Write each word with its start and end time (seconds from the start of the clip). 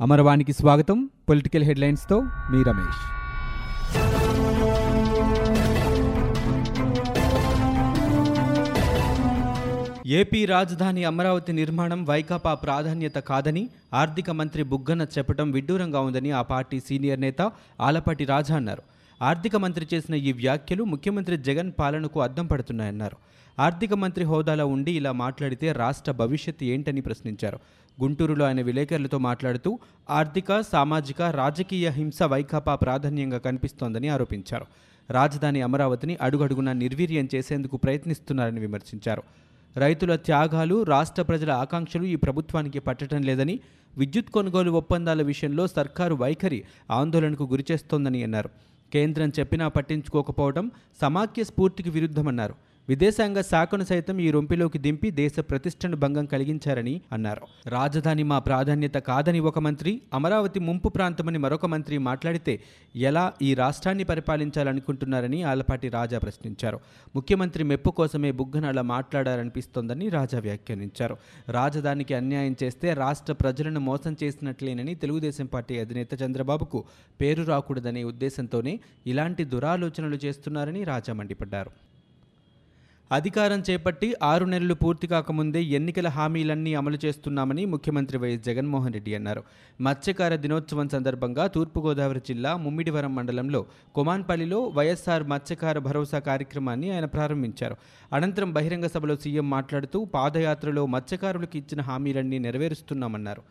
అమరవాణికి 0.00 0.52
స్వాగతం. 0.52 1.10
పొలిటికల్ 1.28 1.62
హెడ్లైన్స్తో 1.62 2.20
మీ 2.20 2.62
రమేష్. 2.62 3.02
ఏపీ 10.06 10.44
రాజధాని 10.44 11.04
అమరావతి 11.04 11.52
నిర్మాణం 11.52 12.04
వైకాపా 12.04 12.54
ప్రాధాన్యత 12.54 13.14
కాదని 13.14 13.68
ఆర్థిక 13.94 14.30
మంత్రి 14.30 14.62
బుగ్గన 14.62 15.02
చెప్పడం 15.02 15.50
విడ్డూరంగా 15.50 16.00
ఉందని 16.00 16.30
ఆ 16.30 16.42
పార్టీ 16.42 16.80
సీనియర్ 16.80 17.20
నేత 17.20 17.52
ఆలపాటి 17.80 18.24
రాజా 18.24 18.56
అన్నారు. 18.56 18.82
ఆర్థిక 19.22 19.56
మంత్రి 19.56 19.86
చేసిన 19.94 20.14
ఈ 20.14 20.32
వ్యాఖ్యలు 20.32 20.84
ముఖ్యమంత్రి 20.84 21.36
జగన్ 21.36 21.72
పాలనకు 21.78 22.20
అద్దం 22.20 22.46
పడుతున్నాయన్నారు. 22.46 23.16
ఆర్థిక 23.60 23.94
మంత్రి 23.94 24.24
హోదాలో 24.24 24.66
ఉండి 24.66 24.92
ఇలా 24.92 25.12
మాట్లాడితే 25.12 25.72
రాష్ట్ర 25.72 26.12
భవిష్యత్తు 26.12 26.64
ఏంటని 26.64 27.00
ప్రశ్నించారు. 27.00 27.58
గుంటూరులో 28.02 28.46
ఆయన 28.46 28.62
విలేకరులతో 28.62 29.18
మాట్లాడుతూ 29.18 29.78
ఆర్థిక 30.10 30.60
సామాజిక 30.60 31.22
రాజకీయ 31.22 31.88
హింస 31.88 32.22
వైకాపా 32.22 32.74
ప్రాధాన్యంగా 32.74 33.38
కనిపిస్తోందని 33.38 34.08
ఆరోపించారు. 34.08 34.66
రాజధాని 35.10 35.62
అమరావతిని 35.62 36.18
అడుగడుగునా 36.22 36.72
నిర్వీర్యం 36.72 37.28
చేసేందుకు 37.34 37.76
ప్రయత్నిస్తున్నారని 37.76 38.60
విమర్శించారు. 38.60 39.22
రైతుల 39.76 40.16
త్యాగాలు 40.16 40.82
రాష్ట్ర 40.82 41.22
ప్రజల 41.22 41.50
ఆకాంక్షలు 41.50 42.04
ఈ 42.04 42.16
ప్రభుత్వానికి 42.16 42.78
పట్టడం 42.78 43.22
లేదని 43.22 43.60
విద్యుత్ 43.98 44.30
కొనుగోలు 44.30 44.70
ఒప్పందాల 44.70 45.22
విషయంలో 45.22 45.66
సర్కారు 45.66 46.14
వైఖరి 46.14 46.64
ఆందోళనకు 46.90 47.44
గురిచేస్తోందని 47.44 48.22
అన్నారు. 48.22 48.50
కేంద్రం 48.94 49.32
చెప్పినా 49.38 49.68
పట్టించుకోకపోవడం 49.68 50.66
సమాఖ్య 51.00 51.44
స్ఫూర్తికి 51.44 51.90
విరుద్ధమన్నారు. 51.90 52.54
విదేశాంగ 52.88 53.40
శాఖను 53.40 53.84
సైతం 53.84 54.20
ఈ 54.20 54.30
రొంపిలోకి 54.30 54.78
దింపి 54.78 55.10
దేశ 55.10 55.32
ప్రతిష్టను 55.40 55.96
భంగం 55.96 56.26
కలిగించారని 56.26 57.00
అన్నారు. 57.12 57.46
రాజధాని 57.68 58.22
మా 58.22 58.38
ప్రాధాన్యత 58.38 58.94
కాదని 58.94 59.40
ఒక 59.40 59.58
మంత్రి 59.58 60.00
అమరావతి 60.14 60.60
ముంపు 60.60 60.88
ప్రాంతమని 60.88 61.38
మరొక 61.38 61.66
మంత్రి 61.66 61.98
మాట్లాడితే 61.98 62.60
ఎలా 62.96 63.32
ఈ 63.42 63.54
రాష్ట్రాన్ని 63.54 64.04
పరిపాలించాలనుకుంటున్నారని 64.04 65.42
ఆలపాటి 65.42 65.88
రాజా 65.88 66.18
ప్రశ్నించారు. 66.18 66.80
ముఖ్యమంత్రి 67.14 67.64
మెప్పు 67.64 67.90
కోసమే 67.90 68.32
బుగ్గన 68.32 68.66
అలా 68.66 68.82
మాట్లాడారనిపిస్తోందని 68.82 70.08
రాజా 70.08 70.38
వ్యాఖ్యానించారు. 70.38 71.16
రాజధానికి 71.48 72.14
అన్యాయం 72.14 72.56
చేస్తే 72.62 72.94
రాష్ట్ర 72.94 73.32
ప్రజలను 73.32 73.80
మోసం 73.80 74.16
చేసినట్లేనని 74.22 74.94
తెలుగుదేశం 74.94 75.46
పార్టీ 75.46 75.78
అధినేత 75.78 76.22
చంద్రబాబుకు 76.22 76.84
పేరు 77.20 77.42
రాకూడదనే 77.42 78.04
ఉద్దేశంతోనే 78.04 78.80
ఇలాంటి 79.06 79.44
దురాలోచనలు 79.44 80.16
చేస్తున్నారని 80.24 80.84
రాజా 80.84 81.12
మండిపడ్డారు. 81.12 81.70
అధికారం 83.12 83.62
చేపట్టి 83.70 84.14
ఆరు 84.22 84.44
నెలలు 84.44 84.74
పూర్తి 84.74 85.06
కాకముందే 85.06 85.62
ఎన్నికల 85.62 86.08
హామీలన్నీ 86.08 86.74
అమలు 86.74 86.98
చేస్తున్నామని 87.04 87.64
ముఖ్యమంత్రి 87.64 88.18
వైఎస్ 88.18 88.44
జగన్మోహన్ 88.44 88.92
రెడ్డి 88.92 89.14
అన్నారు. 89.14 89.42
మత్స్యకార 89.80 90.34
దినోత్సవం 90.36 90.88
సందర్భంగా 90.88 91.46
తూర్పుగోదావరి 91.46 92.22
జిల్లా 92.28 92.56
ముమ్మిడివరం 92.56 93.14
మండలంలో 93.14 93.66
కొమాన్పల్లిలో 93.94 94.60
వైఎస్ఆర్ 94.68 95.24
మత్స్యకార 95.24 95.78
భరోసా 95.78 96.18
కార్యక్రమాన్ని 96.18 96.90
ఆయన 96.90 97.04
ప్రారంభించారు. 97.04 97.76
అనంతరం 98.12 98.52
బహిరంగ 98.52 98.86
సభలో 98.86 99.16
సీఎం 99.16 99.50
మాట్లాడుతూ 99.50 100.04
పాదయాత్రలో 100.04 100.86
మత్స్యకారులకు 100.86 101.56
ఇచ్చిన 101.56 101.80
హామీలన్నీ 101.80 102.38
నెరవేరుస్తున్నామన్నారు. 102.38 103.42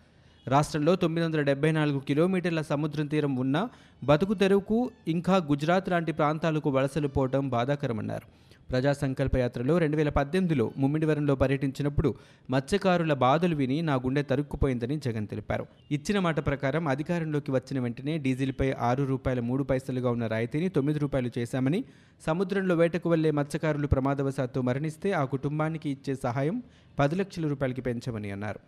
రాష్ట్రంలో 0.47 0.95
తొమ్మిది 0.95 1.25
వందల 1.25 1.41
డెబ్బై 1.41 1.71
నాలుగు 1.71 1.99
కిలోమీటర్ల 1.99 2.61
సముద్రం 2.61 3.05
తీరం 3.05 3.35
ఉన్న 3.35 3.57
బతుకు 4.03 4.33
తెరువుకు 4.33 4.91
ఇంకా 5.07 5.37
గుజరాత్ 5.37 5.89
లాంటి 5.89 6.11
ప్రాంతాలకు 6.11 6.69
వలసలు 6.69 7.07
పోవడం 7.07 7.49
బాధాకరమన్నారు. 7.49 8.27
ప్రజా 8.73 8.93
సంకల్ప 8.93 9.37
యాత్రలో 9.37 9.77
రెండు 9.77 9.97
వేల 9.97 10.09
పద్దెనిమిదిలో 10.09 10.71
ముమ్మిడివరంలో 10.77 11.35
పర్యటించినప్పుడు 11.35 12.15
మత్స్యకారుల 12.49 13.13
బాధలు 13.13 13.55
విని 13.55 13.81
నా 13.81 13.95
గుండె 13.95 14.21
తరుక్కుపోయిందని 14.21 14.97
జగన్ 14.97 15.27
తెలిపారు. 15.27 15.65
ఇచ్చిన 15.91 16.19
మాట 16.19 16.45
ప్రకారం 16.45 16.87
అధికారంలోకి 16.87 17.51
వచ్చిన 17.51 17.79
వెంటనే 17.79 18.17
డీజిల్పై 18.17 18.71
ఆరు 18.71 19.03
రూపాయల 19.03 19.39
మూడు 19.39 19.63
పైసలుగా 19.63 20.11
ఉన్న 20.11 20.27
రాయితీని 20.27 20.69
తొమ్మిది 20.69 20.99
రూపాయలు 20.99 21.31
చేశామని 21.39 21.83
సముద్రంలో 22.25 22.75
వేటకు 22.75 23.09
వెళ్ళే 23.09 23.31
మత్స్యకారులు 23.31 23.87
ప్రమాదవశాత్తు 23.87 24.61
మరణిస్తే 24.61 25.11
ఆ 25.11 25.25
కుటుంబానికి 25.25 25.89
ఇచ్చే 25.89 26.15
సహాయం 26.15 26.63
పది 26.99 27.15
లక్షల 27.15 27.47
రూపాయలకి 27.47 27.81
పెంచమని 27.81 28.31
అన్నారు. 28.31 28.59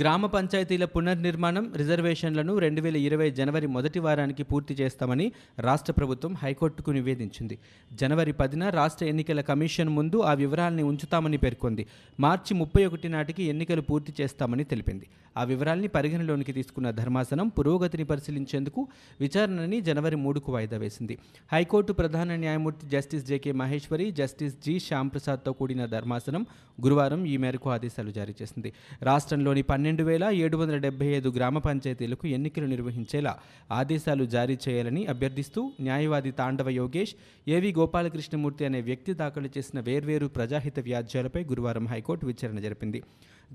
గ్రామ 0.00 0.26
పంచాయతీల 0.26 0.84
పునర్నిర్మాణం 0.84 1.72
రిజర్వేషన్లను 1.76 2.58
రెండు 2.58 2.80
వేల 2.80 2.96
ఇరవై 2.96 3.30
జనవరి 3.30 3.66
మొదటి 3.66 3.98
వారానికి 3.98 4.42
పూర్తి 4.42 4.74
చేస్తామని 4.74 5.32
రాష్ట్ర 5.58 5.92
ప్రభుత్వం 5.92 6.34
హైకోర్టుకు 6.34 6.90
నివేదించింది. 6.90 7.58
జనవరి 7.92 8.32
పదిన 8.32 8.68
రాష్ట్ర 8.68 9.04
ఎన్నికల 9.06 9.40
కమిషన్ 9.40 9.88
ముందు 9.88 10.20
ఆ 10.20 10.32
వివరాల్ని 10.32 10.82
ఉంచుతామని 10.82 11.36
పేర్కొంది. 11.36 11.86
మార్చి 12.20 12.54
ముప్పై 12.54 12.84
ఒకటి 12.84 13.08
నాటికి 13.08 13.42
ఎన్నికలు 13.42 13.80
పూర్తి 13.80 14.14
చేస్తామని 14.20 14.64
తెలిపింది. 14.64 15.06
ఆ 15.36 15.44
వివరాల్ని 15.44 15.88
పరిగణలోనికి 15.88 16.52
తీసుకున్న 16.52 16.90
ధర్మాసనం 16.90 17.48
పురోగతిని 17.48 18.04
పరిశీలించేందుకు 18.04 18.88
విచారణని 19.20 19.80
జనవరి 19.80 20.16
మూడుకు 20.16 20.52
వాయిదా 20.52 20.78
వేసింది. 20.78 21.18
హైకోర్టు 21.52 21.92
ప్రధాన 21.92 22.36
న్యాయమూర్తి 22.36 22.86
justice 22.86 23.26
J K 23.26 23.52
Maheshwari 23.52 24.10
justice 24.10 24.54
G 24.54 24.78
శ్యాంప్రసాద్తో 24.78 25.52
కూడిన 25.52 25.86
ధర్మాసనం 25.86 26.46
గురువారం 26.80 27.24
ఈ 27.26 27.36
మేరకు 27.36 27.70
ఆదేశాలు 27.70 28.10
జారీ 28.10 28.34
చేసింది. 28.42 28.72
రాష్ట్రంలోని 29.02 29.62
పన్నెండు 29.62 30.02
వేల 30.02 30.24
ఏడు 30.32 30.56
వందల 30.56 30.76
డెబ్బై 30.76 31.06
ఐదు 31.06 31.28
గ్రామ 31.28 31.58
పంచాయతీలకు 31.58 32.26
ఎన్నికలు 32.28 32.66
నిర్వహించేలా 32.66 33.38
ఆదేశాలు 33.72 34.24
జారీ 34.24 34.58
చేయాలని 34.68 35.06
అభ్యర్థిస్తూ 35.06 35.72
న్యాయవాది 35.80 36.30
తాండవ 36.30 36.68
యోగేష్ 36.68 37.14
ఏవి 37.48 37.72
గోపాలకృష్ణమూర్తి 37.78 38.64
అనే 38.64 38.80
వ్యక్తి 38.80 39.14
దాఖలు 39.14 39.48
చేసిన 39.58 39.80
వేర్వేరు 39.80 40.26
ప్రజాహిత 40.26 40.80
వ్యాజ్యాలపై 40.80 41.44
గురువారం 41.44 41.86
హైకోర్టు 41.86 42.26
విచారణ 42.26 42.58
జరిపింది. 42.58 43.02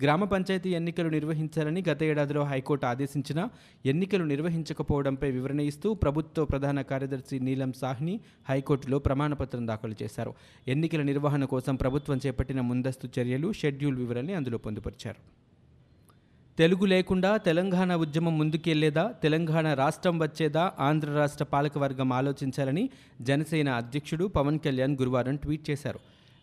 గ్రామ 0.01 0.23
పంచాయతీ 0.23 0.69
ఎన్నికలు 0.69 1.09
నిర్వహించాలని 1.09 1.83
గత 1.89 2.03
ఏడాదిలో 2.03 2.43
హైకోర్టు 2.43 2.85
ఆదేశించినా 2.85 3.49
ఎన్నికలు 3.85 4.23
నిర్వహించకపోవడంపై 4.23 5.31
వివరణ 5.31 5.59
ఇస్తూ 5.59 5.93
ప్రభుత్వ 5.93 6.45
ప్రధాన 6.45 6.81
కార్యదర్శి 6.81 7.39
నీలం 7.39 7.73
సాహ్ని 7.73 8.19
హైకోర్టులో 8.49 8.99
ప్రమాణపత్రం 8.99 9.67
దాఖలు 9.67 9.95
చేశారు. 10.03 10.33
ఎన్నికల 10.67 11.01
నిర్వహణ 11.01 11.45
కోసం 11.45 11.75
ప్రభుత్వం 11.75 12.19
చేపట్టిన 12.25 12.61
ముందస్తు 12.61 13.09
చర్యలు 13.19 13.53
షెడ్యూల్ 13.53 13.95
వివరాల్ని 13.95 14.33
అందులో 14.33 14.57
పొందుపరిచారు. 14.57 15.47
తెలుగు 16.57 16.85
లేకుండా 16.85 17.37
తెలంగాణ 17.37 17.95
ఉద్యమం 17.95 18.37
ముందుకెళ్ళేదా? 18.37 19.11
తెలంగాణ 19.23 19.73
రాష్ట్రం 19.73 20.19
వచ్చేదా? 20.19 20.71
ఆంధ్ర 20.79 21.09
రాష్ట్ర 21.09 21.43
పాలకవర్గం 21.43 22.13
ఆలోచించాలని 22.13 22.89
జనసేన 23.21 23.69
అధ్యక్షుడు 23.69 24.25
పవన్ 24.25 24.59
కళ్యాణ్ 24.59 24.97
గురువారం 25.01 25.35
ట్వీట్ 25.37 25.69
చేశారు. 25.69 25.99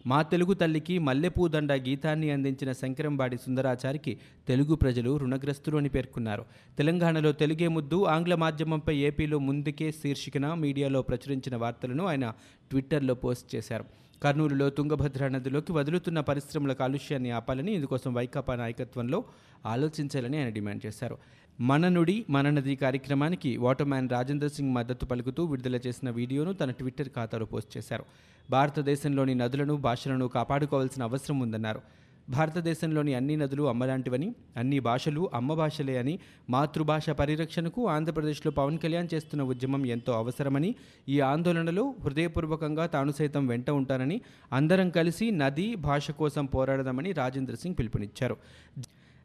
మా 0.07 0.23
తెలుగు 0.23 0.55
తల్లికి 0.55 0.99
మల్లెపూదండ 0.99 1.73
గీతాన్ని 1.73 2.31
అందించిన 2.31 2.73
శంకరంబాడి 2.73 3.37
సుందరాచారికి 3.37 4.19
తెలుగు 4.49 4.75
ప్రజలు 4.75 5.17
రుణగ్రస్తులు 5.17 5.77
అని 5.77 5.89
పేర్కొన్నారు. 5.89 6.45
తెలంగాణలో 6.79 7.33
తెలుగే 7.33 7.69
ముద్దు 7.69 8.05
ఆంగ్ల 8.05 8.35
మాధ్యమంపై 8.35 8.97
ఏపీలో 8.97 9.39
ముందుకే 9.39 9.93
శీర్షికన 9.93 10.55
మీడియాలో 10.55 11.03
ప్రచురించిన 11.03 11.57
వార్తలను 11.57 12.07
ఆయన 12.07 12.33
ట్విట్టర్లో 12.71 13.15
పోస్ట్ 13.15 13.55
చేశారు. 13.55 14.04
కర్నూలులో 14.23 14.71
తుంగభద్ర 14.71 15.29
నదిలోకి 15.29 15.73
వదులుతున్న 15.73 16.21
పరిశ్రమల 16.21 16.73
కాలుష్యాన్ని 16.73 17.31
ఆపాలని 17.31 17.73
ఇందుకోసం 17.73 18.15
వైకాపా 18.15 18.57
నాయకత్వంలో 18.57 19.25
ఆలోచించాలని 19.67 20.39
ఆయన 20.39 20.49
డిమాండ్ 20.49 20.87
చేశారు. 20.87 21.19
మన 21.61 21.89
నుడి 21.89 22.25
మన 22.31 22.51
నది 22.51 22.77
కార్యక్రమానికి 22.77 23.57
వాటర్మ్యాన్ 23.57 24.11
రాజేందర్ 24.11 24.51
సింగ్ 24.51 24.75
మద్దతు 24.75 25.07
పలుకుతూ 25.07 25.45
విడుదల 25.45 25.77
చేసిన 25.77 26.11
వీడియోను 26.11 26.53
తన 26.53 26.71
ట్విట్టర్ 26.71 27.09
ఖాతాలో 27.09 27.47
పోస్ట్ 27.47 27.77
చేశారు. 27.77 28.05
భారతదేశంలోని 28.51 29.35
నదులను 29.35 29.77
భాషలను 29.77 30.29
కాపాడుకోవాల్సిన 30.29 31.03
అవసరం 31.03 31.41
ఉందన్నారు. 31.41 31.83
భారతదేశంలోని 32.29 33.15
అన్ని 33.15 33.37
నదులు 33.37 33.63
అమ్మలాంటివని 33.63 34.35
అన్ని 34.57 34.79
భాషలు 34.79 35.31
అమ్మ 35.35 35.55
భాషలే 35.55 35.99
అని 35.99 36.19
మాతృభాష 36.51 37.11
పరిరక్షణకు 37.11 37.89
ఆంధ్రప్రదేశ్లో 37.89 38.53
పవన్ 38.53 38.79
కళ్యాణ్ 38.79 39.09
చేస్తున్న 39.15 39.43
ఉద్యమం 39.43 39.87
ఎంతో 39.87 40.13
అవసరమని 40.13 40.75
ఈ 41.09 41.21
ఆందోళనలో 41.21 41.95
హృదయపూర్వకంగా 42.05 42.87
తాను 42.87 43.13
సైతం 43.13 43.47
వెంట 43.47 43.71
ఉంటానని 43.71 44.21
అందరం 44.53 44.91
కలిసి 44.91 45.31
నది 45.31 45.75
భాష 45.75 46.11
కోసం 46.11 46.47
పోరాడదామని 46.47 47.13
రాజేంద్ర 47.13 47.55
సింగ్ 47.55 47.75
పిలుపునిచ్చారు. 47.79 48.37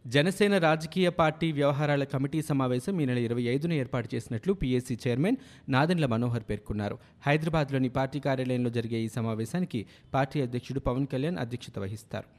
జనసేన 0.08 0.58
రాజకీయ 0.58 1.10
పార్టీ 1.10 1.52
వ్యవహారాల 1.52 2.04
కమిటీ 2.04 2.42
సమావేశం 2.42 3.02
ఈ 3.02 3.06
నెల 3.06 3.18
ఇరవై 3.18 3.42
ఐదున 3.42 3.74
ఏర్పాటు 3.74 4.16
చేసినట్లు 4.16 4.54
పీఏసీ 4.54 4.98
చైర్మన్ 5.08 5.36
నాదెండ్ల 5.70 6.06
మనోహర్ 6.06 6.44
పేర్కొన్నారు. 6.50 6.98
హైదరాబాద్లోని 7.28 7.90
పార్టీ 7.90 8.20
కార్యాలయంలో 8.20 8.70
జరిగే 8.70 9.00
ఈ 9.00 9.08
సమావేశానికి 9.08 9.86
పార్టీ 10.14 10.42
అధ్యక్షుడు 10.42 10.80
పవన్ 10.80 11.08
కళ్యాణ్ 11.08 11.38
అధ్యక్షత 11.38 11.80
వహిస్తారు. 11.80 12.39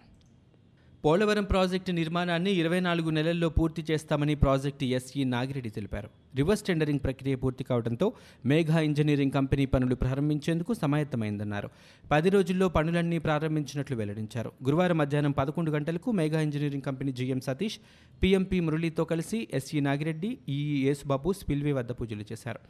పోలవరం 1.05 1.44
ప్రాజెక్టు 1.44 1.93
నిర్మాణాన్ని 1.93 2.50
ఇరవై 2.50 2.81
నాలుగు 2.81 3.11
నెలల్లో 3.11 3.49
పూర్తి 3.49 3.85
చేస్తామని 3.91 4.35
ప్రాజెక్టు 4.35 4.85
ఎస్ఈ 4.85 5.25
నాగిరెడ్డి 5.25 5.70
తెలిపారు. 5.70 6.08
రివర్స్ 6.37 6.62
టెండరింగ్ 6.62 6.99
ప్రక్రియ 6.99 7.35
పూర్తి 7.35 7.64
కావడంతో 7.64 8.12
మేఘా 8.47 8.81
ఇంజనీరింగ్ 8.81 9.31
కంపెనీ 9.31 9.67
పనులు 9.67 9.94
ప్రారంభించేందుకు 9.94 10.75
సమాయత్తమైందన్నారు. 10.75 11.70
పది 12.11 12.31
రోజుల్లో 12.31 12.69
పనులన్నీ 12.69 13.19
ప్రారంభించినట్లు 13.19 13.97
వెల్లడించారు. 13.97 14.52
గురువారం 14.64 14.99
మధ్యాహ్నం 14.99 15.31
పదకొండు 15.31 15.70
గంటలకు 15.70 16.12
Megha 16.12 16.41
engineering 16.41 16.82
company 16.82 17.12
GM 17.12 17.41
Satish 17.41 17.79
P M P 18.23 18.61
మురళీతో 18.61 19.05
కలిసి 19.05 19.49
S E 19.55 19.81
Nagireddy 19.81 20.38
E E 20.49 20.87
Yesubabu 20.87 21.32
spillway 21.32 21.73
వద్ద 21.73 21.91
పూజలు 21.91 22.25
చేశారు. 22.32 22.61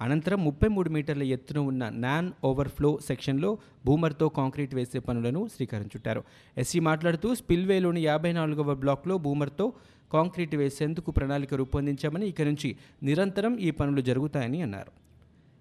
అనంతరం 0.00 0.44
ముప్పై 0.44 0.68
మూడు 0.68 0.90
మీటర్ల 0.90 1.22
ఎత్తున 1.22 1.58
ఉన్న 1.58 1.88
నాన్ 1.88 2.32
ఓవర్ఫ్లో 2.44 2.98
సెక్షన్లో 3.04 3.58
బూమర్తో 3.86 4.28
కాంక్రీట్ 4.28 4.74
వేసే 4.74 4.98
పనులను 4.98 5.48
శ్రీకారం 5.54 5.84
చుట్టారు. 5.84 6.24
ఎస్సీ 6.58 6.80
మాట్లాడుతూ 6.80 7.34
స్పిల్వేలోని 7.34 8.00
యాభై 8.00 8.32
నాలుగవ 8.32 8.74
బ్లాక్లో 8.74 9.18
బూమర్తో 9.18 9.72
కాంక్రీట్ 10.12 10.56
వేసేందుకు 10.56 11.10
ప్రణాళిక 11.10 11.54
రూపొందించామని 11.54 12.28
ఇక 12.28 12.42
నుంచి 12.42 12.76
నిరంతరం 13.02 13.58
ఈ 13.58 13.70
పనులు 13.70 14.00
జరుగుతాయని 14.00 14.62
అన్నారు. 14.62 14.92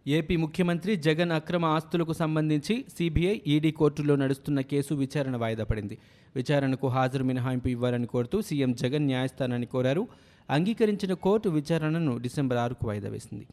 ఏపీ 0.08 0.36
ముఖ్యమంత్రి 0.36 0.96
జగన్ 0.96 1.32
అక్రమ 1.32 1.66
ఆస్తులకు 1.66 2.14
సంబంధించి 2.14 2.86
సిబిఐ 2.98 3.42
ఈడీ 3.48 3.72
కోర్టులో 3.72 4.16
నడుస్తున్న 4.16 4.62
కేసు 4.62 4.94
విచారణ 4.94 5.38
వాయిదా 5.38 5.64
పడింది. 5.64 5.98
విచారణకు 6.36 6.88
హాజరు 6.88 7.24
మినహాయింపు 7.24 7.68
ఇవ్వాలని 7.68 8.08
కోరుతూ 8.08 8.42
సీఎం 8.42 8.74
జగన్ 8.74 9.06
న్యాయస్థానాన్ని 9.06 9.68
కోరారు. 9.68 10.08
అంగీకరించిన 10.50 11.14
కోర్టు 11.14 11.50
విచారణను 11.50 12.18
డిసెంబర్ 12.18 12.58
ఆరుకు 12.58 12.88
వాయిదా 12.88 13.10
వేసింది. 13.10 13.48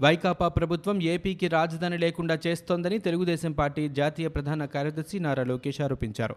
వైకాపా 0.00 0.48
ప్రభుత్వం 0.48 1.02
ఏపీకి 1.02 1.48
రాజధాని 1.48 1.98
లేకుండా 1.98 2.38
చేస్తోందని 2.46 2.98
తెలుగుదేశం 2.98 3.52
పార్టీ 3.52 3.88
జాతీయ 3.88 4.28
ప్రధాన 4.28 4.64
కార్యదర్శి 4.64 5.18
నారా 5.18 5.44
లోకేష్ 5.44 5.80
ఆరోపించారు. 5.80 6.36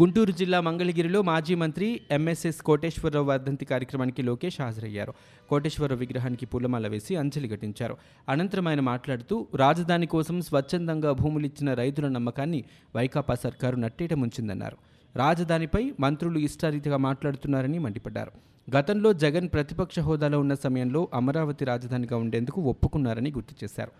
గుంటూరు 0.00 0.32
జిల్లా 0.32 0.60
మంగళగిరిలో 0.60 1.22
మాజీ 1.22 1.54
మంత్రి 1.54 2.00
ఎంఎస్ఎస్ 2.10 2.62
కోటేశ్వరరావు 2.62 3.26
వర్ధంతి 3.26 3.64
కార్యక్రమానికి 3.64 4.22
లోకేష్ 4.22 4.60
హాజరయ్యారు. 4.60 5.14
కోటేశ్వరరావు 5.48 6.00
విగ్రహానికి 6.00 6.46
పూలమాల 6.46 6.88
వేసి 6.88 7.16
అంజలి 7.16 7.48
ఘటించారు. 7.48 7.96
అనంతరం 8.28 8.68
ఆయన 8.68 8.80
మాట్లాడుతూ 8.80 9.46
రాజధాని 9.54 10.06
కోసం 10.06 10.40
స్వచ్ఛందంగా 10.40 11.12
భూములిచ్చిన 11.12 11.74
రైతుల 11.74 12.08
నమ్మకాన్ని 12.08 12.64
వైకాపా 12.96 13.34
సర్కారు 13.34 13.76
నట్టేట 13.76 14.14
ముంచిందన్నారు. 14.14 14.76
రాజధానిపై 15.16 15.92
మంత్రులు 16.00 16.38
ఇష్టారీతిగా 16.38 16.96
మాట్లాడుతున్నారని 16.96 17.78
మండిపడ్డారు. 17.78 18.32
గతంలో 18.76 19.12
జగన్ 19.12 19.48
ప్రతిపక్ష 19.48 19.98
హోదాలో 19.98 20.40
ఉన్న 20.40 20.54
సమయంలో 20.54 21.08
అమరావతి 21.14 21.64
రాజధానిగా 21.64 22.16
ఉండేందుకు 22.16 22.60
ఒప్పుకున్నారని 22.60 23.30
గుర్తు 23.30 23.64
చేశారు. 23.64 23.90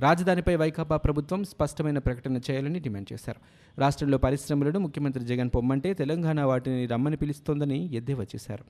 రాజధానిపై 0.00 0.56
వైకాపా 0.56 0.96
ప్రభుత్వం 0.96 1.44
స్పష్టమైన 1.44 1.98
ప్రకటన 1.98 2.36
చేయాలని 2.36 2.78
డిమాండ్ 2.78 3.12
చేశారు. 3.12 3.40
రాష్ట్రంలో 3.80 4.18
పరిశ్రమలను 4.18 4.78
ముఖ్యమంత్రి 4.78 5.24
జగన్ 5.24 5.50
పొమ్మంటే 5.54 5.94
తెలంగాణ 5.94 6.40
వాటిని 6.40 6.86
రమ్మని 6.86 7.16
పిలుస్తోందని 7.16 7.94
ఎద్దేవా 7.94 8.22
చేశారు. 8.22 8.64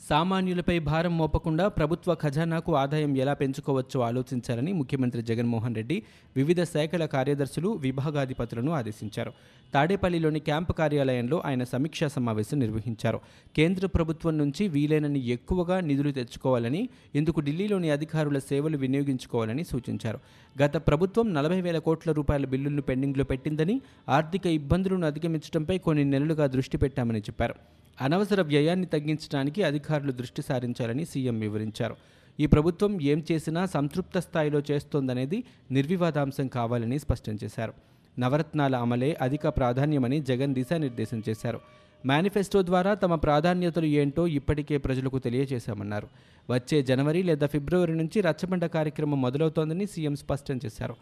సామాన్యులపై 0.00 0.78
భారం 0.78 1.18
మోపకుండా 1.18 1.68
ప్రభుత్వ 1.68 2.14
ఖజానాకు 2.14 2.76
ఆదాయం 2.76 3.16
ఎలా 3.16 3.34
పెంచుకోవచ్చో 3.34 4.00
ఆలోచించాలని 4.00 4.72
ముఖ్యమంత్రి 4.72 5.22
జగన్మోహన్ 5.22 5.74
రెడ్డి 5.74 6.02
వివిధ 6.36 6.62
శాఖల 6.62 7.04
కార్యదర్శులు 7.04 7.68
విభాగాధిపతులను 7.68 8.72
ఆదేశించారు. 8.72 9.32
తాడేపల్లిలోని 9.74 10.40
క్యాంపు 10.40 10.72
కార్యాలయంలో 10.72 11.42
ఆయన 11.46 11.64
సమీక్షా 11.64 12.08
సమావేశం 12.08 12.58
నిర్వహించారు. 12.58 13.20
కేంద్ర 13.56 13.86
ప్రభుత్వం 13.86 14.38
నుంచి 14.38 14.68
వీలైనన్ని 14.68 15.26
ఎక్కువగా 15.26 15.80
నిధులు 15.80 16.10
తెచ్చుకోవాలని 16.10 16.88
ఇందుకు 17.14 17.40
ఢిల్లీలోని 17.40 17.90
అధికారుల 17.90 18.38
సేవలు 18.38 18.78
వినియోగించుకోవాలని 18.78 19.64
సూచించారు. 19.64 20.20
గత 20.62 20.76
ప్రభుత్వం 20.76 21.34
నలభై 21.34 21.60
వేల 21.60 21.78
కోట్ల 21.78 22.12
రూపాయల 22.12 22.46
బిల్లులను 22.46 22.82
పెండింగ్లో 22.82 23.24
పెట్టిందని 23.24 23.80
ఆర్థిక 24.08 24.46
ఇబ్బందులను 24.46 25.06
అధిగమించడంపై 25.06 25.78
కొన్ని 25.78 26.04
నెలలుగా 26.04 26.46
దృష్టి 26.46 26.78
పెట్టామని 26.78 27.20
చెప్పారు. 27.20 27.56
అనవసర 28.00 28.42
వ్యయాన్ని 28.42 28.86
తగ్గించడానికి 28.86 29.62
అధికారులు 29.62 30.12
దృష్టి 30.12 30.42
సారించాలని 30.42 31.04
సీఎం 31.04 31.40
వివరించారు. 31.40 31.96
ఈ 32.40 32.46
ప్రభుత్వం 32.46 33.00
ఏం 33.00 33.24
చేసినా 33.32 33.66
సంతృప్త 33.66 34.18
స్థాయిలో 34.18 34.62
చేస్తోందనేది 34.70 35.44
నిర్వివాదాంశం 35.70 36.48
కావాలని 36.48 36.98
స్పష్టం 36.98 37.38
చేశారు. 37.44 37.72
నవరత్నాల 38.18 38.76
అమలే 38.76 39.16
అధిక 39.20 39.48
ప్రాధాన్యమని 39.48 40.20
జగన్ 40.20 40.54
దిశానిర్దేశం 40.54 41.22
చేశారు. 41.28 41.60
మేనిఫెస్టో 42.06 42.62
ద్వారా 42.62 42.94
తమ 42.94 43.14
ప్రాధాన్యతలు 43.14 43.86
ఏంటో 43.86 44.26
ఇప్పటికే 44.26 44.76
ప్రజలకు 44.76 45.18
తెలియజేశామన్నారు. 45.18 46.08
వచ్చే 46.50 46.82
జనవరి 46.82 47.22
లేదా 47.22 47.46
ఫిబ్రవరి 47.46 47.96
నుంచి 47.96 48.20
రచ్చబండ 48.20 48.66
కార్యక్రమం 48.66 49.20
మొదలవుతోందని 49.20 49.86
సీఎం 49.86 50.16
స్పష్టం 50.16 50.60
చేశారు. 50.64 50.94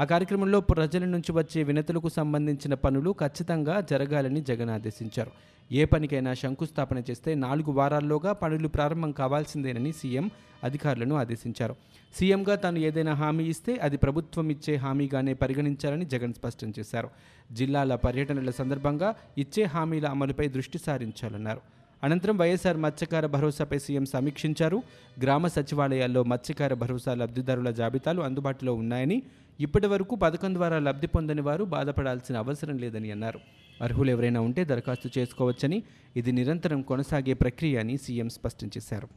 ఆ 0.00 0.04
కార్యక్రమంలో 0.04 0.60
ప్రజల 0.60 1.04
నుంచి 1.04 1.32
వచ్చే 1.32 1.62
వినతులకు 1.62 2.08
సంబంధించిన 2.08 2.74
పనులు 2.74 3.14
ఖచ్చితంగా 3.20 3.80
జరగాలని 3.80 4.40
జగన్ 4.40 4.70
ఆదేశించారు. 4.70 5.30
ఏ 5.72 5.84
పనికైనా 5.84 6.34
శంకుస్థాపన 6.34 6.98
చేస్తే 7.10 7.34
నాలుగు 7.34 7.70
వారాల్లోగా 7.72 8.32
పనులు 8.32 8.68
ప్రారంభం 8.68 9.12
కావాల్సిందేనని 9.12 9.92
సీఎం 9.92 10.30
అధికారులను 10.64 11.14
ఆదేశించారు. 11.16 11.74
సీఎంగా 12.14 12.54
తాను 12.54 12.78
ఏదైనా 12.78 13.12
హామీ 13.12 13.44
ఇస్తే 13.44 13.76
అది 13.76 13.96
ప్రభుత్వం 13.96 14.50
ఇచ్చే 14.50 14.74
హామీగానే 14.74 15.34
పరిగణించాలని 15.34 16.04
జగన్ 16.04 16.34
స్పష్టం 16.34 16.72
చేశారు. 16.78 17.10
జిల్లాల 17.52 17.94
పర్యటనల 17.94 18.50
సందర్భంగా 18.50 19.14
ఇచ్చే 19.38 19.64
హామీల 19.64 20.06
అమలుపై 20.06 20.48
దృష్టి 20.48 20.78
సారించాలన్నారు. 20.78 21.77
అనంతరం 22.04 22.38
వైఎస్ఆర్ 22.38 22.76
మత్స్యకార 22.76 23.26
భరోసాపై 23.26 23.78
సీఎం 23.78 24.04
సమీక్షించారు. 24.04 24.82
గ్రామ 25.22 25.46
సచివాలయాల్లో 25.46 26.22
మత్స్యకార 26.22 26.74
భరోసా 26.74 27.14
లబ్ధిదారుల 27.14 27.70
జాబితాలు 27.70 28.22
అందుబాటులో 28.22 28.74
ఉన్నాయని 28.74 29.22
ఇప్పటి 29.60 29.86
వరకు 29.86 30.16
పథకం 30.16 30.54
ద్వారా 30.54 30.78
లబ్ధి 30.78 31.06
పొందని 31.06 31.40
వారు 31.40 31.64
బాధపడాల్సిన 31.64 32.36
అవసరం 32.36 32.78
లేదని 32.78 33.10
అన్నారు. 33.10 33.40
అర్హులు 33.82 34.10
ఎవరైనా 34.10 34.40
ఉంటే 34.40 34.64
దరఖాస్తు 34.64 35.18
చేసుకోవచ్చని 35.18 35.82
ఇది 36.16 36.32
నిరంతరం 36.32 36.82
కొనసాగే 36.82 37.34
ప్రక్రియ 37.34 37.78
అని 37.78 37.96
సీఎం 37.96 38.28
స్పష్టం 38.28 38.68
చేశారు. 38.68 39.08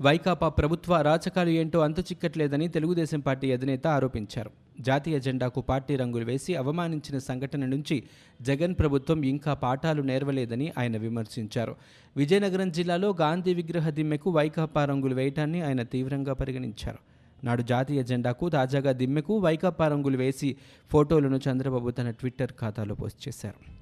వైకాపా 0.00 0.48
ప్రభుత్వ 0.48 0.94
అరాచకాలు 0.94 1.48
ఏంటో 1.48 1.78
అంతు 1.78 2.00
చిక్కట్లేదని 2.00 2.68
తెలుగుదేశం 2.68 3.20
పార్టీ 3.20 3.52
అధినేత 3.52 3.86
ఆరోపించారు. 3.86 4.59
జాతీయ 4.80 5.20
జెండాకు 5.20 5.60
పార్టీ 5.60 5.96
రంగులు 5.96 6.24
వేసి 6.24 6.54
అవమానించిన 6.54 7.18
సంఘటన 7.18 7.66
నుంచి 7.66 8.02
జగన్ 8.42 8.74
ప్రభుత్వం 8.78 9.22
ఇంకా 9.22 9.54
పాఠాలు 9.54 10.02
నేర్వలేదని 10.02 10.72
ఆయన 10.78 10.96
విమర్శించారు. 10.96 11.76
విజయనగరం 12.16 12.70
జిల్లాలో 12.70 13.14
గాంధీ 13.20 13.54
విగ్రహ 13.54 13.90
దిమ్మెకు 13.90 14.30
వైకాపా 14.30 14.84
రంగులు 14.84 15.14
వేయటాన్ని 15.14 15.60
ఆయన 15.60 15.82
తీవ్రంగా 15.82 16.32
పరిగణించారు. 16.32 16.98
నాడు 17.44 17.62
జాతీయ 17.62 18.02
జెండాకు 18.02 18.48
తాజాగా 18.48 18.92
దిమ్మెకు 18.92 19.38
వైకాపా 19.38 19.88
రంగులు 19.88 20.16
వేసి 20.16 20.56
ఫోటోలను 20.90 21.40
చంద్రబాబు 21.48 21.90
తన 21.90 22.10
ట్విట్టర్ 22.10 22.52
ఖాతాలో 22.60 22.94
పోస్ట్ 22.94 23.28
చేశారు. 23.28 23.80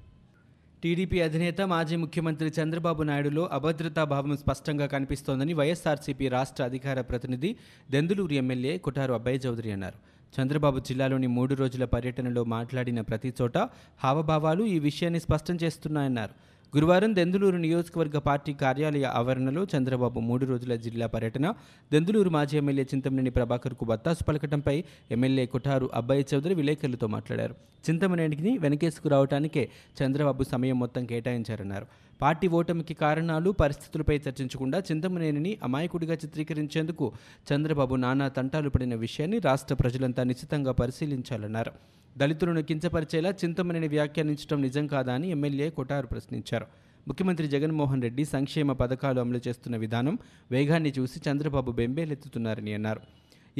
టీడీపీ 0.83 1.21
అధినేత 1.21 1.61
మాజీ 1.61 1.95
ముఖ్యమంత్రి 1.95 2.53
చంద్రబాబు 2.61 3.03
నాయుడులో 3.03 3.49
అభద్రతా 3.51 4.03
భావం 4.03 4.37
స్పష్టంగా 4.37 4.85
కనిపిస్తోందని 4.85 5.53
వైఎస్ఆర్సీపీ 5.53 6.27
రాష్ట్ర 6.27 6.63
అధికార 6.63 7.01
ప్రతినిధి 7.01 7.55
దెందులూరు 7.91 8.33
ఎమ్మెల్యే 8.33 8.77
కుటారు 8.77 9.13
అబ్బాయి 9.13 9.37
చౌదరి 9.37 9.71
అన్నారు. 9.71 10.18
చంద్రబాబు 10.33 10.79
జిల్లాలోని 10.79 11.27
మూడు 11.27 11.53
రోజుల 11.53 11.85
పర్యటనలో 11.85 12.43
మాట్లాడిన 12.43 13.01
ప్రతి 13.01 13.33
చోట 13.41 13.57
హావభావాలు 14.03 14.63
ఈ 14.63 14.79
విషయాన్ని 14.79 15.19
స్పష్టం 15.19 15.55
చేస్తున్నాయన్నారు. 15.63 16.33
గురువారం 16.75 17.15
దెందులూరు 17.15 17.57
నియోజకవర్గ 17.57 18.17
పార్టీ 18.17 18.53
కార్యాలయ 18.53 19.05
ఆవరణలో 19.19 19.61
చంద్రబాబు 19.71 20.19
మూడు 20.19 20.45
రోజుల 20.45 20.73
జిల్లా 20.75 21.07
పర్యటన. 21.07 21.45
దెందులూరు 21.91 22.29
మాజీ 22.29 22.57
ఎమ్మెల్యే 22.57 22.85
చింతమనేని 22.91 23.29
ప్రభాకర్కు 23.29 23.85
బత్తాసు 23.85 24.23
పలకటంపై 24.23 24.75
ఎమ్మెల్యే 25.11 25.45
కుఠారు 25.45 25.89
అబ్బాయి 25.93 26.25
చౌదరి 26.33 26.55
విలేకరులతో 26.59 27.07
మాట్లాడారు. 27.07 27.55
చింతమనేనికి 27.89 28.57
వెనకేసుకు 28.57 29.09
రావడానికే 29.09 29.63
చంద్రబాబు 29.99 30.43
సమయం 30.43 30.79
మొత్తం 30.79 31.05
కేటాయించారన్నారు. 31.05 31.87
పార్టీ 32.21 32.47
ఓటమికి 32.47 32.93
కారణాలు 32.93 33.49
పరిస్థితులపై 33.63 34.17
చర్చించకుండా 34.17 34.79
చింతమనేనిని 34.91 35.57
అమాయకుడిగా 35.63 36.13
చిత్రీకరించేందుకు 36.13 37.07
చంద్రబాబు 37.53 37.95
నానా 37.95 38.27
తంటాలు 38.27 38.69
పడిన 38.69 38.95
విషయాన్ని 38.95 39.39
రాష్ట్ర 39.39 39.75
ప్రజలంతా 39.75 40.23
నిశ్చితంగా 40.23 40.71
పరిశీలించాలన్నారు. 40.83 41.73
దళితులను 42.19 42.61
కించపరిచేలా 42.61 43.29
చింతమనేని 43.41 43.87
వ్యాఖ్యానించడం 43.87 44.61
నిజం 44.61 44.85
కాదా 44.87 45.11
అని 45.13 45.27
ఎమ్మెల్యే 45.29 45.67
కొటారు 45.69 46.07
ప్రశ్నించారు. 46.07 46.65
ముఖ్యమంత్రి 47.07 47.47
జగన్మోహన్ 47.47 48.01
రెడ్డి 48.01 48.23
సంక్షేమ 48.25 48.71
పథకాలు 48.71 49.19
అమలు 49.19 49.39
చేస్తున్న 49.47 49.75
విధానం 49.77 50.15
వేగాన్ని 50.51 50.93
చూసి 50.99 51.17
చంద్రబాబు 51.27 51.71
బెంబేలెత్తుతున్నారని 51.71 52.73
అన్నారు. 52.73 53.01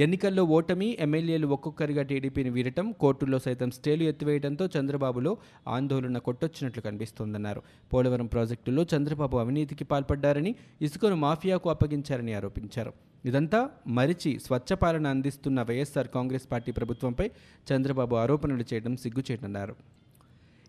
ఎన్నికల్లో 0.03 0.43
ఓటమి 0.55 0.87
ఎమ్మెల్యేలు 1.05 1.47
ఒక్కొక్కరిగా 1.55 2.03
టీడీపీని 2.09 2.51
వీరటం 2.57 2.87
కోర్టుల్లో 3.03 3.37
సైతం 3.45 3.69
స్టేలు 3.77 4.03
ఎత్తివేయడంతో 4.11 4.65
చంద్రబాబులో 4.75 5.31
ఆందోళన 5.75 6.17
కొట్టొచ్చినట్లు 6.27 6.81
కనిపిస్తోందన్నారు. 6.87 7.61
పోలవరం 7.93 8.27
ప్రాజెక్టులో 8.27 8.83
చంద్రబాబు 8.93 9.37
అవినీతికి 9.43 9.87
పాల్పడ్డారని 9.91 10.51
ఇసుకను 10.87 11.17
మాఫియాకు 11.25 11.69
అప్పగించారని 11.69 12.33
ఆరోపించారు. 12.39 12.93
ఇదంతా 13.25 13.59
మరిచి 13.99 14.33
స్వచ్ఛ 14.45 14.73
పాలన 14.83 15.07
అందిస్తున్న 15.07 15.61
వైఎస్ఆర్ 15.69 16.11
కాంగ్రెస్ 16.17 16.47
పార్టీ 16.51 16.73
ప్రభుత్వంపై 16.79 17.27
చంద్రబాబు 17.71 18.15
ఆరోపణలు 18.23 18.65
చేయడం 18.73 18.93
సిగ్గుచేటన్నారు. 19.05 19.75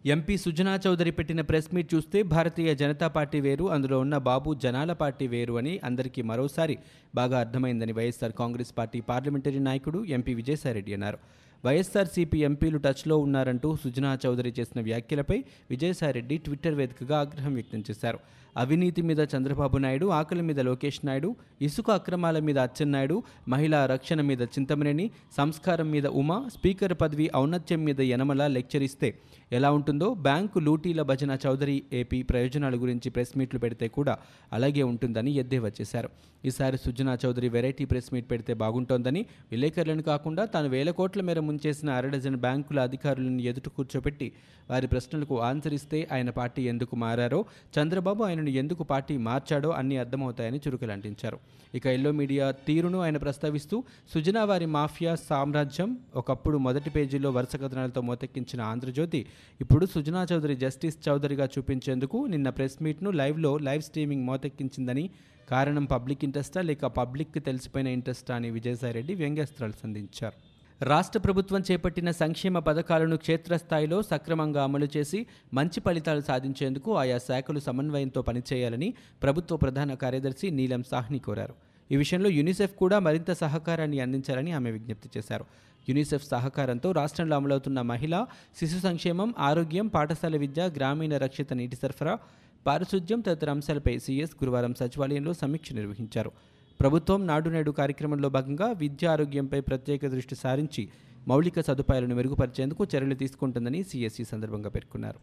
ఎంపీ 0.04 0.34
సుజనా 0.42 0.74
చౌదరి 0.84 1.10
పెట్టిన 1.16 1.40
ప్రెస్ 1.48 1.66
మీట్ 1.74 1.88
చూస్తే 1.94 2.18
భారతీయ 2.34 2.70
జనతా 2.74 3.08
పార్టీ 3.16 3.38
వేరు 3.46 3.64
అందులో 3.74 3.96
ఉన్న 4.00 4.16
బాబు 4.28 4.54
జనాల 4.54 4.92
పార్టీ 4.92 5.26
వేరు 5.26 5.54
అని 5.60 5.74
అందరికీ 5.88 6.22
మరోసారి 6.30 6.76
బాగా 7.14 7.36
అర్థమైందని 7.38 7.94
Y S R 7.98 8.34
Congress 8.38 8.72
party 8.78 9.00
parliamentary 9.10 9.58
నాయకుడు 9.58 10.04
ఎంపీ 10.16 10.34
విజయసాయిరెడ్డి 10.40 10.94
అన్నారు. 10.94 11.18
వైఎస్ఆర్సీపీ 11.64 12.38
ఎంపీలు 12.48 12.78
టచ్లో 12.78 13.18
ఉన్నారంటూ 13.18 13.76
సుజనా 13.82 14.18
చౌదరి 14.24 14.52
చేసిన 14.58 14.80
వ్యాఖ్యలపై 14.80 15.38
విజయసాయిరెడ్డి 15.70 16.38
ట్విట్టర్ 16.38 16.78
వేదికగా 16.80 17.18
ఆగ్రహం 17.24 17.54
వ్యక్తం 17.54 17.84
చేశారు. 17.90 18.20
అవినీతి 18.56 19.02
మీద 19.02 19.20
చంద్రబాబు 19.36 19.78
నాయుడు 19.78 20.06
ఆకలి 20.06 20.42
మీద 20.42 20.60
లోకేష్ 20.60 21.00
నాయుడు 21.04 21.36
ఇసుక 21.62 21.90
అక్రమాల 21.90 22.38
మీద 22.38 22.58
అచ్చెన్నాయుడు 22.58 23.22
మహిళా 23.48 23.86
రక్షణ 23.86 24.20
మీద 24.20 24.42
చింతమనేని 24.42 25.10
సంస్కారం 25.36 25.90
మీద 25.90 26.06
ఉమా 26.06 26.48
స్పీకర్ 26.54 26.94
పదవి 27.00 27.30
ఔన్నత్యం 27.36 27.84
మీద 27.84 28.00
యనమల 28.00 28.46
లెక్చర్ 28.46 28.82
ఇస్తే 28.82 29.10
ఎలా 29.52 29.70
ఉంటుందో 29.70 30.14
బ్యాంకు 30.14 30.58
లూటీల 30.58 31.02
భజన 31.02 31.38
చౌదరి 31.46 31.82
ఏపీ 31.92 32.22
ప్రయోజనాల 32.22 32.74
గురించి 32.74 33.10
ప్రెస్ 33.10 33.38
మీట్లు 33.38 33.60
పెడితే 33.60 33.88
కూడా 33.88 34.18
అలాగే 34.52 34.82
ఉంటుందని 34.82 35.30
ఎద్దేవా 35.34 35.70
చేశారు. 35.80 36.10
ఈసారి 36.44 36.76
Sujana 36.76 37.18
Chowdary 37.24 37.48
variety 37.48 37.84
press 37.84 38.14
meet 38.14 38.30
పెడితే 38.30 38.54
బాగుంటోందని 38.54 39.26
విలేకరులను 39.50 40.02
కాకుండా 40.02 40.44
తాను 40.44 40.68
వేల 40.68 40.90
కోట్ల 40.90 41.20
మేర 41.20 41.40
ముంచేసిన 41.40 41.90
అరడజన్ 41.90 42.36
బ్యాంకుల 42.36 42.80
అధికారులను 42.80 43.42
ఎదుట 43.42 43.68
కూర్చోబెట్టి 43.68 44.32
వారి 44.70 44.86
ప్రశ్నలకు 44.86 45.40
ఆన్సర్ 45.40 45.74
ఇస్తే 45.74 46.08
ఆయన 46.12 46.30
పార్టీ 46.30 46.62
ఎందుకు 46.62 46.96
మారారో 46.96 47.44
చంద్రబాబు 47.78 48.24
ఆయన 48.24 48.39
ఆయనను 48.40 48.52
ఎందుకు 48.62 48.82
పార్టీ 48.90 49.14
మార్చాడో 49.26 49.70
అన్నీ 49.78 49.96
అర్థమవుతాయని 50.02 50.58
చురుకులంటించారు 50.64 51.38
ఇక 51.74 51.86
ఎల్లో 51.96 52.10
మీడియా 52.12 52.44
తీరును 52.68 52.98
ఆయన 53.04 53.16
ప్రస్తావిస్తూ 53.16 53.76
సుజనా 54.12 54.42
వారి 54.44 54.66
మాఫియా 54.76 55.12
సామ్రాజ్యం 55.28 55.90
ఒకప్పుడు 56.16 56.58
మొదటి 56.58 56.90
పేజీలో 56.90 57.30
వరుస 57.30 57.54
కథనాలతో 57.56 58.00
మోతెక్కించిన 58.00 58.60
ఆంధ్రజ్యోతి 58.72 59.20
ఇప్పుడు 59.60 59.86
సుజనా 59.86 60.22
చౌదరి 60.32 60.56
జస్టిస్ 60.56 60.98
చౌదరిగా 61.08 61.48
చూపించేందుకు 61.54 62.20
నిన్న 62.26 62.50
ప్రెస్ 62.50 62.78
మీట్ను 62.82 63.10
లైవ్లో 63.10 63.58
లైవ్ 63.68 63.82
స్ట్రీమింగ్ 63.82 64.26
మోతెక్కించిందని 64.26 65.04
కారణం 65.50 65.84
పబ్లిక్ 65.84 66.24
ఇంట్రెస్టా 66.24 66.62
లేక 66.62 66.86
పబ్లిక్కి 66.98 67.40
తెలిసిపోయిన 67.40 67.88
ఇంట్రెస్టా 67.88 68.34
అని 68.36 68.50
విజయసాయిరెడ్డి 68.50 69.14
వ్యంగ్యాస్త్రాలు 69.14 69.76
సంధించారు. 69.82 70.36
రాష్ట్ర 70.82 71.18
ప్రభుత్వం 71.20 71.62
చేపట్టిన 71.70 72.10
సంక్షేమ 72.10 72.58
పథకాలను 72.58 73.16
క్షేత్రస్థాయిలో 73.16 74.02
సక్రమంగా 74.02 74.62
అమలు 74.62 74.86
చేసి 74.96 75.26
మంచి 75.54 75.80
ఫలితాలు 75.80 76.20
సాధించేందుకు 76.20 76.96
ఆయా 76.96 77.18
శాఖలు 77.18 77.60
సమన్వయంతో 77.60 78.22
పనిచేయాలని 78.22 78.94
ప్రభుత్వ 79.22 79.56
ప్రధాన 79.56 79.94
కార్యదర్శి 79.94 80.50
నీలం 80.50 80.82
సాహ్ని 80.82 81.18
కోరారు. 81.18 81.54
ఈ 81.92 81.96
విషయంలో 81.96 82.30
యూనిసెఫ్ 82.30 82.74
కూడా 82.74 82.98
మరింత 82.98 83.30
సహకారాన్ని 83.32 84.00
అందించాలని 84.00 84.52
ఆమె 84.52 84.70
విజ్ఞప్తి 84.70 85.08
చేశారు. 85.16 85.44
యూనిసెఫ్ 85.88 86.24
సహకారంతో 86.24 86.92
రాష్ట్రంలో 86.92 87.36
అమలవుతున్న 87.36 87.82
మహిళ 87.82 88.26
శిశు 88.56 88.78
సంక్షేమం 88.78 89.34
ఆరోగ్యం 89.38 89.86
పాఠశాల 89.86 90.36
విద్య 90.36 90.62
గ్రామీణ 90.62 91.16
రక్షిత 91.16 91.52
నీటి 91.52 91.76
సరఫరా 91.76 92.18
పారిశుద్ధ్యం 92.66 93.20
తదితర 93.20 93.50
అంశాలపై 93.50 93.98
సీఎస్ 93.98 94.34
గురువారం 94.36 94.74
సచివాలయంలో 94.74 95.32
సమీక్ష 95.32 95.72
నిర్వహించారు. 95.72 96.32
ప్రభుత్వం 96.80 97.26
నాడు 97.26 97.50
నేడు 97.50 97.70
కార్యక్రమంలో 97.70 98.28
భాగంగా 98.28 98.72
విద్య 98.72 99.06
ఆరోగ్యంపై 99.06 99.60
ప్రత్యేక 99.60 100.06
దృష్టి 100.06 100.34
సారించి 100.34 100.88
మౌలిక 101.28 101.60
సదుపాయాలను 101.60 102.14
మెరుగుపరిచేందుకు 102.14 102.84
చర్యలు 102.84 103.14
తీసుకుంటుందని 103.14 103.82
సిఎస్సి 103.82 104.24
సందర్భంగా 104.24 104.70
పేర్కొన్నారు. 104.70 105.18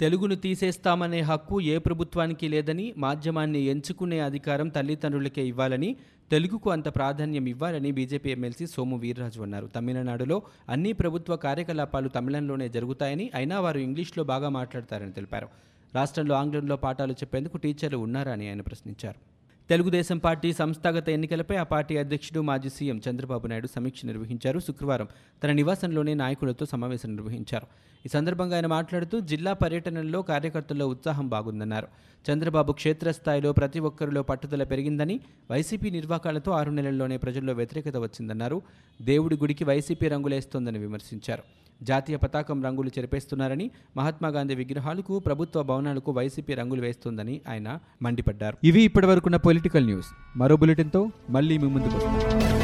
తెలుగును 0.00 0.34
తీసేస్తామనే 0.34 1.20
హక్కు 1.20 1.60
ఏ 1.60 1.78
ప్రభుత్వానికి 1.78 2.48
లేదని 2.48 2.94
మాధ్యమాన్ని 2.96 3.58
ఎంచుకునే 3.58 4.20
అధికారం 4.20 4.68
తల్లిదండ్రులకే 4.68 5.46
ఇవ్వాలని 5.46 5.96
తెలుగుకు 6.30 6.70
అంత 6.70 6.88
ప్రాధాన్యం 6.88 7.46
ఇవ్వాలని 7.46 7.92
బీజేపీ 7.92 8.30
ఎమ్మెల్సీ 8.30 8.66
సోము 8.66 8.96
వీర్రాజు 8.96 9.42
అన్నారు. 9.42 9.66
తమిళనాడులో 9.66 10.42
అన్ని 10.68 10.92
ప్రభుత్వ 10.92 11.36
కార్యకలాపాలు 11.36 12.08
తమిళంలోనే 12.08 12.68
జరుగుతాయని 12.68 13.30
అయినా 13.34 13.60
వారు 13.60 13.78
ఇంగ్లీష్లో 13.78 14.24
బాగా 14.24 14.48
మాట్లాడతారని 14.48 15.12
తెలిపారు. 15.12 15.48
రాష్ట్రంలో 15.94 16.34
ఆంగ్లంలో 16.34 16.76
పాఠాలు 16.76 17.12
చెప్పేందుకు 17.12 17.56
టీచర్లు 17.56 17.98
ఉన్నారని 17.98 18.48
ఆయన 18.48 18.60
ప్రశ్నించారు. 18.60 19.31
తెలుగుదేశం 19.68 20.18
పార్టీ 20.18 20.52
సంస్థాగత 20.52 21.08
ఎన్నికలపై 21.08 21.56
ఆ 21.56 21.62
పార్టీ 21.62 21.96
అధ్యక్షుడు 21.96 22.40
మాజీ 22.40 22.68
సీఎం 22.68 23.00
చంద్రబాబు 23.08 23.46
నాయుడు 23.46 23.66
సమీక్ష 23.66 24.04
నిర్వహించారు. 24.04 24.58
శుక్రవారం 24.58 25.08
తన 25.44 25.52
నివాసంలోనే 25.52 26.14
నాయకులతో 26.14 26.66
సమావేశం 26.66 27.16
నిర్వహించారు. 27.16 27.66
ఈ 28.06 28.08
సందర్భంగా 28.08 28.54
ఆయన 28.54 28.66
మాట్లాడుతూ 28.66 29.20
జిల్లా 29.20 29.52
పర్యటనలో 29.52 30.22
కార్యకర్తల్లో 30.22 30.88
ఉత్సాహం 30.88 31.28
బాగుందన్నారు. 31.28 31.88
చంద్రబాబు 32.30 32.72
క్షేత్రస్థాయిలో 32.72 33.52
ప్రతి 33.52 33.80
ఒక్కరిలో 33.80 34.22
పట్టుదల 34.22 34.64
పెరిగిందని 34.64 35.20
వైసీపీ 35.50 35.90
నిర్వాకాలతో 35.90 36.52
ఆరు 36.52 36.70
నెలల్లోనే 36.70 37.16
ప్రజల్లో 37.16 37.52
వ్యతిరేకత 37.52 37.96
వచ్చిందన్నారు. 37.96 38.62
దేవుడి 39.02 39.36
గుడికి 39.36 39.64
వైసీపీ 39.64 40.08
రంగులేస్తోందని 40.08 40.78
విమర్శించారు. 40.78 41.61
జాతీయ 41.82 42.16
పతాకం 42.16 42.64
రంగులు 42.64 42.88
చెరిపేస్తున్నారని 42.88 43.70
మహాత్మాగాంధీ 43.96 44.54
విగ్రహాలకు 44.54 45.18
ప్రభుత్వ 45.18 45.62
భవనాలకు 45.62 46.12
వైసీపీ 46.12 46.54
రంగులు 46.54 46.80
వేస్తుందని 46.80 47.40
ఆయన 47.48 47.78
మండిపడ్డారు. 48.02 48.56
ఇవి 48.64 48.82
ఇప్పటివరకున్న 48.82 49.36
పొలిటికల్ 49.36 49.84
న్యూస్. 49.84 50.06
మరో 50.36 50.56
బులెటిన్తో 50.56 51.10
మళ్ళీ 51.30 51.58
మీ 51.58 51.68
ముందుకు 51.68 52.61